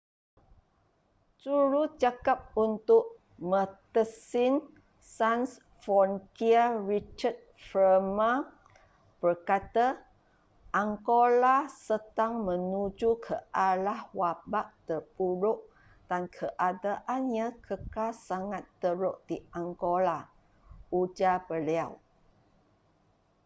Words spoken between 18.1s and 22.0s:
sangat teruk di angola ujar beliau